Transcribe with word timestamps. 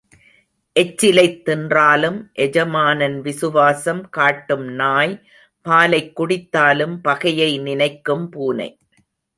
எச்சிலைத் 0.79 1.43
தின்றாலும் 1.45 2.31
எஜமானன் 2.33 3.21
விசுவாசம் 3.21 4.09
காட்டும் 4.09 4.65
நாய் 4.65 5.21
பாலைக் 5.61 6.19
குடித்தாலும் 6.19 6.97
பகையை 7.01 7.57
நினைக்கும் 7.57 8.29
பூனை. 8.29 8.77